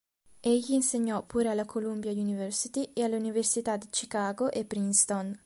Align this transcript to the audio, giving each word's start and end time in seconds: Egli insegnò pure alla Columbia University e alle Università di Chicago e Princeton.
Egli 0.39 0.71
insegnò 0.73 1.21
pure 1.27 1.49
alla 1.49 1.63
Columbia 1.65 2.09
University 2.11 2.89
e 2.91 3.03
alle 3.03 3.17
Università 3.17 3.77
di 3.77 3.85
Chicago 3.91 4.49
e 4.49 4.65
Princeton. 4.65 5.37